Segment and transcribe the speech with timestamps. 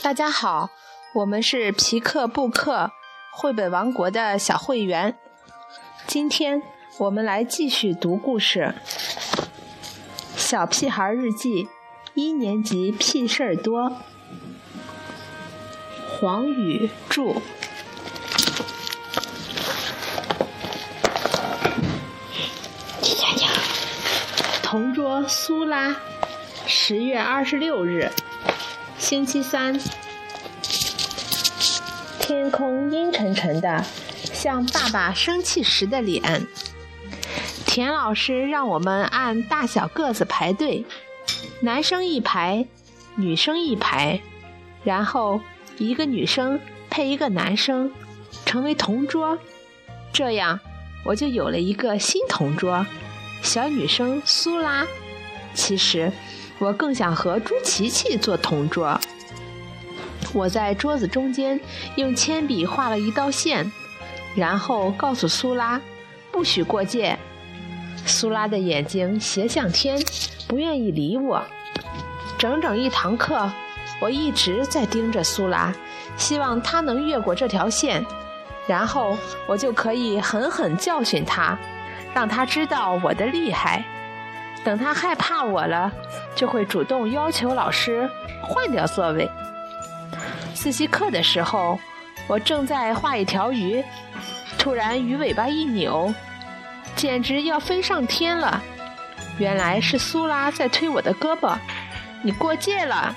[0.00, 0.70] 大家好，
[1.12, 2.92] 我们是皮克布克
[3.32, 5.18] 绘本王国的小会员。
[6.06, 6.62] 今天
[6.98, 8.74] 我们来继续读故事，
[10.38, 11.64] 《小屁孩日记》
[12.14, 13.92] 一年级屁事儿多。
[16.08, 17.34] 黄宇著。
[24.62, 25.96] 同桌苏拉，
[26.66, 28.12] 十月二十六日，
[29.08, 29.80] 星期三。
[32.20, 33.82] 天空阴沉沉的，
[34.34, 36.46] 像爸爸生气时的脸。
[37.64, 40.84] 田老师让我们按大小个子排队，
[41.62, 42.66] 男生一排，
[43.14, 44.20] 女生一排，
[44.84, 45.40] 然后
[45.78, 47.90] 一个女生配一个男生，
[48.44, 49.38] 成为同桌。
[50.12, 50.60] 这样，
[51.06, 52.84] 我就有了一个新同桌。
[53.40, 54.86] 小女生苏拉，
[55.54, 56.12] 其实
[56.58, 58.98] 我更想和朱琪琪做同桌。
[60.32, 61.58] 我在桌子中间
[61.96, 63.70] 用铅笔画了一道线，
[64.34, 65.80] 然后告诉苏拉
[66.30, 67.18] 不许过界。
[68.04, 69.98] 苏拉的眼睛斜向天，
[70.46, 71.42] 不愿意理我。
[72.36, 73.50] 整整一堂课，
[74.00, 75.74] 我一直在盯着苏拉，
[76.16, 78.04] 希望她能越过这条线，
[78.66, 79.16] 然后
[79.46, 81.58] 我就可以狠狠教训她。
[82.14, 83.84] 让他知道我的厉害，
[84.68, 85.90] 等他害怕我了，
[86.34, 88.06] 就会主动要求老师
[88.42, 89.26] 换掉座位。
[90.52, 91.80] 自习课的时候，
[92.26, 93.82] 我正在画一条鱼，
[94.58, 96.12] 突然鱼尾巴一扭，
[96.94, 98.62] 简直要飞上天了。
[99.38, 101.56] 原来是苏拉在推我的胳膊，
[102.20, 103.16] 你过界了！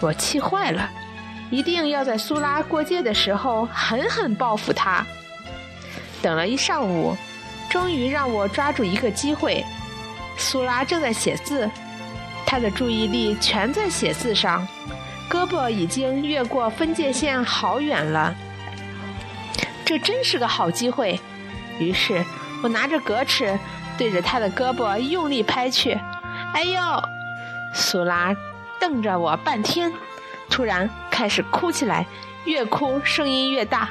[0.00, 0.88] 我气坏了，
[1.50, 5.04] 一定要在苏拉过界的时候狠狠报复他。
[6.22, 7.16] 等了一上午。
[7.68, 9.62] 终于让我抓住一个机会，
[10.38, 11.68] 苏拉正在写字，
[12.46, 14.66] 他的注意力全在写字上，
[15.28, 18.34] 胳膊已经越过分界线好远了。
[19.84, 21.20] 这真是个好机会，
[21.78, 22.24] 于是
[22.62, 23.58] 我拿着格尺
[23.98, 25.98] 对着他的胳膊用力拍去。
[26.54, 26.80] 哎呦！
[27.74, 28.34] 苏拉
[28.80, 29.92] 瞪着我半天，
[30.48, 32.06] 突然开始哭起来，
[32.44, 33.90] 越哭声音越大。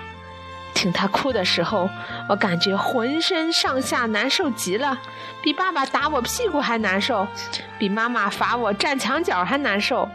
[0.78, 1.90] 听他哭的时候，
[2.30, 4.96] 我感觉浑身上下难受极了，
[5.42, 7.26] 比爸爸打我屁股还难受，
[7.80, 10.08] 比妈妈罚我站墙角还难受。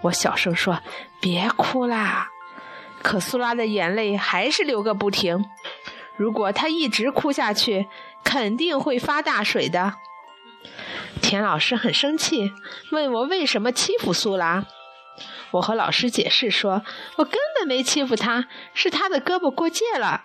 [0.00, 0.80] 我小声说
[1.22, 2.28] ：“别哭啦！”
[3.02, 5.44] 可苏拉的眼泪还是流个不停。
[6.16, 7.86] 如果他一直哭下去，
[8.24, 9.94] 肯定会发大水的。
[11.22, 12.50] 田老师很生气，
[12.90, 14.64] 问我为什么欺负苏拉。
[15.52, 16.82] 我和老师解释说
[17.16, 20.24] ：“我根本没欺负他，是他的胳膊过界了。”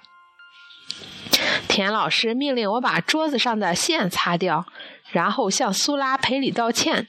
[1.67, 4.65] 田老师命令我把桌子上的线擦掉，
[5.11, 7.07] 然后向苏拉赔礼道歉。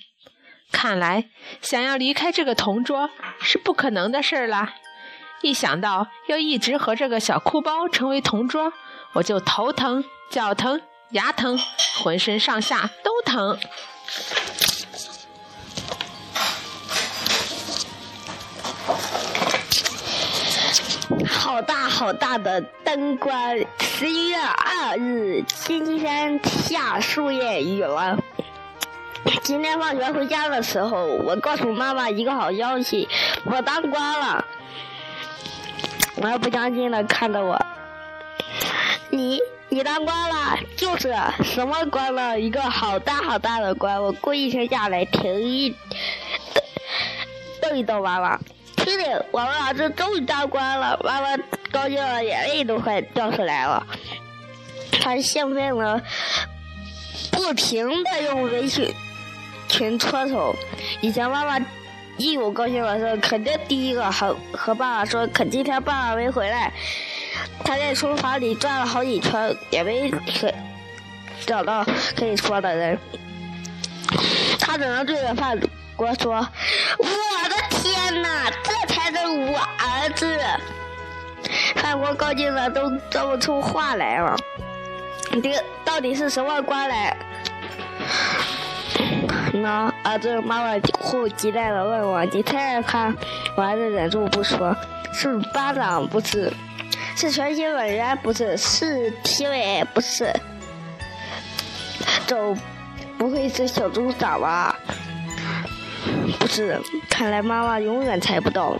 [0.72, 3.08] 看来想要离开这个同桌
[3.40, 4.74] 是不可能的事儿了。
[5.42, 8.72] 一想到要一直和这个小哭包成为同桌，
[9.12, 11.56] 我就头疼、脚疼、牙疼，
[12.02, 13.58] 浑身上下都疼。
[21.28, 23.34] 好大好大的灯光！
[23.80, 28.18] 十一月二日，星期三，下树叶雨了。
[29.42, 33.08] 今天放学回家的时候，我告诉妈妈一个好消息：
[33.44, 34.44] 我当官了。
[36.22, 37.60] 妈不相信的看着我
[39.10, 40.58] ：“你你当官了？
[40.76, 42.38] 就是什么官呢？
[42.38, 45.74] 一个好大好大的官！”我故意停下来，停一
[47.60, 48.38] 瞪一瞪妈妈。
[48.86, 51.36] 这里，我们儿子终于当官了，妈妈
[51.72, 53.84] 高兴的眼泪都快掉出来了。
[54.92, 56.00] 他兴奋的
[57.32, 58.94] 不停的用围裙
[59.68, 60.54] 裙搓手。
[61.00, 61.66] 以前妈妈
[62.16, 65.26] 一有高兴的事，肯定第一个和和爸爸说。
[65.26, 66.72] 可今天爸爸没回来，
[67.64, 70.54] 他在厨房里转了好几圈，也没可
[71.44, 71.84] 找到
[72.16, 72.96] 可以说的人。
[74.60, 75.58] 他只能对着饭
[75.96, 76.34] 锅说
[76.98, 77.04] ：“我
[77.48, 78.48] 的天哪！”
[79.28, 80.38] 我儿子，
[81.76, 84.36] 饭锅高兴的都说不出话来了。
[85.30, 85.50] 你这
[85.84, 87.16] 到底是什么官来？
[89.52, 93.16] 那儿子妈妈迫不及待的问我：“你猜猜看？”
[93.56, 94.74] 我还是忍住不说
[95.12, 96.52] ：“是班长不是？
[97.16, 98.56] 是全体委员不是？
[98.56, 100.32] 是体委不是？
[102.26, 102.58] 总
[103.16, 104.76] 不会是小组长吧？
[106.38, 106.80] 不是，
[107.10, 108.76] 看来妈妈永远猜不到。”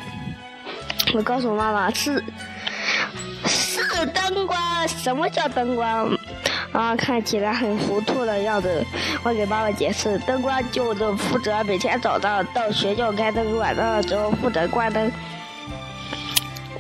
[1.15, 2.23] 我告诉妈妈是
[3.47, 6.11] 是灯光，什么叫灯光？
[6.73, 8.85] 妈妈看起来很糊涂的样子。
[9.23, 15.11] 我给妈妈解释，灯光就是负责每天早上到学校开灯，晚上的时候负责关灯。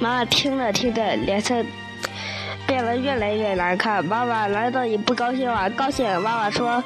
[0.00, 1.64] 妈妈听着听着，脸色
[2.66, 4.04] 变得越来越难看。
[4.04, 5.68] 妈妈难道你不高兴吗？
[5.70, 6.04] 高兴。
[6.20, 6.82] 妈妈说，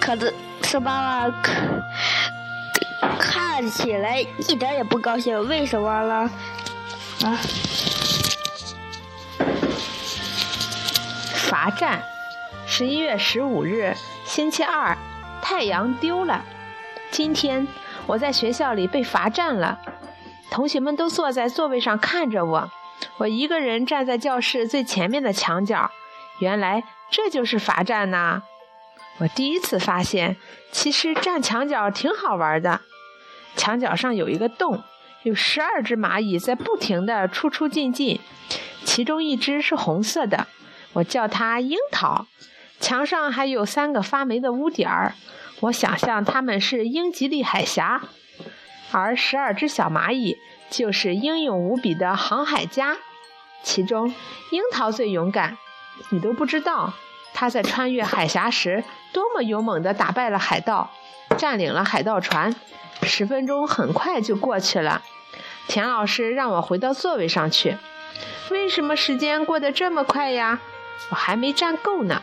[0.00, 0.34] 可是
[0.70, 1.34] 是妈妈
[3.18, 6.30] 看起来一点也不高兴，为什么呢？
[7.24, 7.38] 啊？
[11.34, 12.00] 罚站，
[12.68, 14.96] 十一月十五日，星期二，
[15.42, 16.44] 太阳丢了。
[17.10, 17.66] 今天
[18.06, 19.80] 我在学校里被罚站了，
[20.52, 22.70] 同学们都坐在座位上看着我，
[23.18, 25.90] 我一个人站在教室最前面的墙角。
[26.38, 28.42] 原来这就是罚站呐！
[29.20, 30.36] 我第一次发现，
[30.72, 32.80] 其实站墙角挺好玩的。
[33.54, 34.82] 墙角上有一个洞，
[35.24, 38.18] 有十二只蚂蚁在不停地出出进进，
[38.84, 40.46] 其中一只是红色的。
[40.94, 42.26] 我叫它樱桃，
[42.80, 45.14] 墙上还有三个发霉的污点儿。
[45.60, 48.00] 我想象它们是英吉利海峡，
[48.90, 50.38] 而十二只小蚂蚁
[50.70, 52.96] 就是英勇无比的航海家。
[53.62, 54.08] 其中，
[54.50, 55.58] 樱桃最勇敢。
[56.08, 56.94] 你都不知道，
[57.32, 60.90] 他在穿越海峡时多么勇猛地打败了海盗，
[61.38, 62.54] 占领了海盗船。
[63.02, 65.02] 十分钟很快就过去了。
[65.68, 67.76] 田老师让我回到座位上去。
[68.50, 70.60] 为什么时间过得这么快呀？
[71.08, 72.20] 我还没站够呢，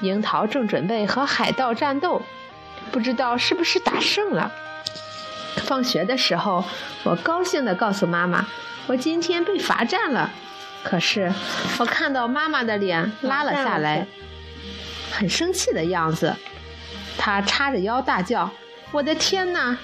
[0.00, 2.22] 樱桃正准备和海盗战斗，
[2.90, 4.50] 不知道是不是打胜了。
[5.58, 6.64] 放学的时候，
[7.04, 8.46] 我高兴地告诉妈妈，
[8.88, 10.30] 我今天被罚站了。
[10.82, 11.32] 可是
[11.78, 14.06] 我看到妈妈的脸拉了下来，
[15.16, 16.34] 很生气的样子。
[17.16, 18.50] 她叉着腰大叫
[18.92, 19.78] ：“我的天哪！”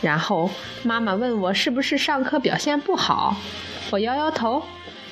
[0.00, 0.48] 然后
[0.84, 3.36] 妈妈问我是不是上课表现不好，
[3.90, 4.62] 我摇摇头。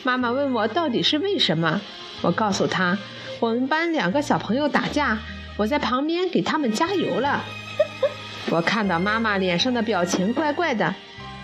[0.02, 1.80] 妈妈问我到底是为什么。
[2.22, 2.96] 我告诉他，
[3.40, 5.18] 我们班两个小朋友打架，
[5.56, 7.42] 我在旁边给他们加油了。
[8.50, 10.94] 我看到妈妈脸上的表情怪怪的，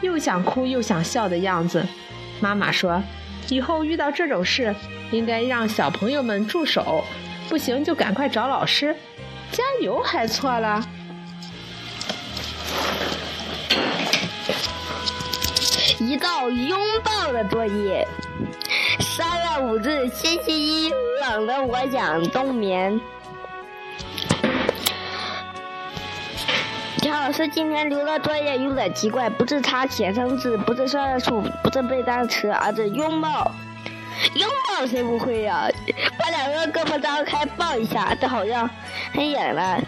[0.00, 1.86] 又想哭又想笑的样子。
[2.40, 3.02] 妈妈说，
[3.48, 4.74] 以后遇到这种事，
[5.10, 7.04] 应该让小朋友们住手，
[7.48, 8.94] 不行就赶快找老师。
[9.52, 10.82] 加油还错了。
[15.98, 18.06] 一道拥抱的作业。
[19.00, 23.00] 三月五日，星期一，冷得我想冬眠。
[26.98, 33.50] 田老师今天留的作业有点奇怪，不是他写生字，不是算数，不是背单词，而是拥抱。
[34.34, 35.68] 拥抱谁不会呀？
[36.18, 38.68] 把两个胳膊张开抱一下，这好像
[39.12, 39.80] 很野了，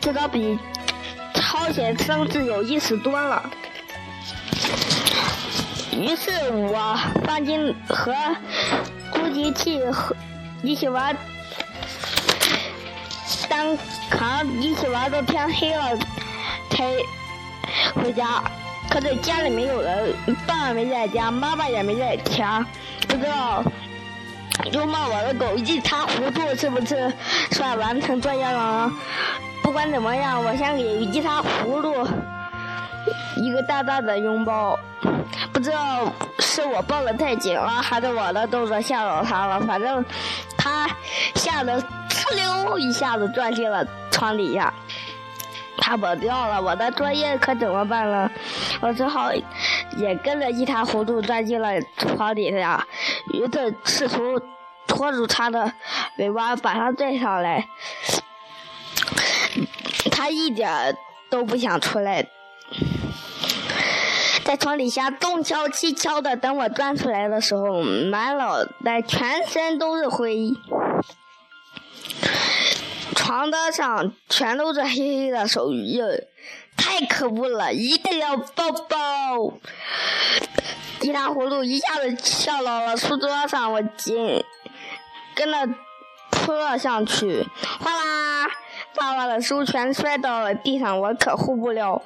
[0.00, 0.58] 这倒比
[1.34, 3.50] 抄写生字有意思多了。
[5.92, 8.14] 于是我放进和
[9.10, 10.14] 估计器和
[10.62, 11.16] 一起玩，
[13.48, 13.78] 当
[14.10, 15.96] 扛一起玩到天黑了
[16.70, 16.92] 才
[17.94, 18.42] 回家。
[18.96, 20.16] 他在家里没有人，
[20.46, 22.64] 爸爸没在家，妈妈也没在家，
[23.06, 23.62] 不知道
[24.72, 27.12] 拥抱我的狗一塌糊涂是不是
[27.50, 28.90] 算完成作业了？
[29.62, 32.08] 不管怎么样，我先给一塌糊涂
[33.36, 34.78] 一个大大的拥抱。
[35.52, 39.60] 不知道是我抱的太紧了，还是我的动作吓到他了。
[39.60, 40.02] 反正
[40.56, 40.88] 他
[41.34, 41.78] 吓得
[42.08, 44.72] 哧溜一下子钻进了床底下，
[45.78, 46.60] 他跑掉了。
[46.60, 48.30] 我的作业可怎么办呢？
[48.80, 49.30] 我只好
[49.96, 52.86] 也跟着一塌糊涂钻进了床底下，
[53.32, 54.40] 于是试图
[54.86, 55.72] 拖住他的
[56.18, 57.68] 尾巴，把他拽上来。
[60.10, 60.96] 他一点
[61.30, 62.26] 都不想出来。
[64.44, 70.52] 在床底下东敲西敲的，等我钻出来的时候，满脑袋、全身都是灰，
[73.26, 76.00] 床单上全都是黑黑的手印，
[76.76, 77.74] 太可恶了！
[77.74, 79.52] 一定要抱抱！
[81.00, 84.44] 一塌糊涂一下子跳到了书桌上，我紧
[85.34, 85.74] 跟着
[86.30, 87.44] 扑了上去，
[87.80, 88.46] 哗啦，
[88.94, 92.00] 爸爸的书全摔到了地上，我可护不了。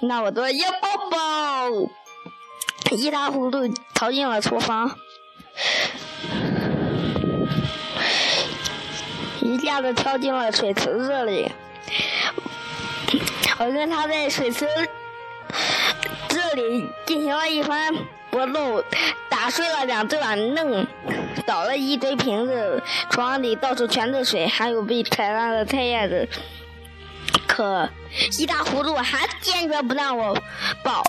[0.00, 1.68] 那我多要抱抱，
[2.92, 4.96] 一塌糊涂逃进了厨房，
[9.56, 11.50] 一下子跳进了水池子里。
[13.58, 14.68] 我跟他在水池
[16.28, 17.94] 这里进行了一番
[18.30, 18.84] 搏斗，
[19.30, 20.86] 打碎了两只板凳，
[21.46, 26.28] 倒了一堆瓶子，床里到处全是水，还有被踩烂的菜叶子。
[27.46, 27.88] 可
[28.38, 30.38] 一塌糊涂，还坚决不让我
[30.82, 31.02] 抱。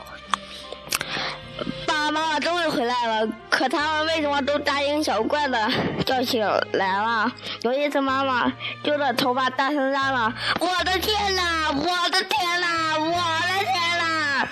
[2.10, 5.70] 妈妈终于回来了，可他们为什么都大惊小怪的
[6.06, 7.32] 叫起来了？
[7.64, 11.70] 有一次，妈妈揪着头发大声嚷嚷：“我的天哪！
[11.70, 12.98] 我的天哪！
[12.98, 14.48] 我的天哪！”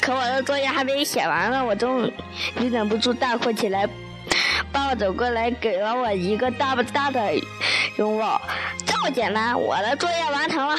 [0.00, 2.06] 可我的作业还没写完呢，我终
[2.60, 3.88] 于忍不住大哭起来。
[4.70, 7.32] 爸爸走过来，给了我一个大不大的
[7.96, 8.40] 拥抱。
[8.84, 10.76] 这么简单，我的作业完成了。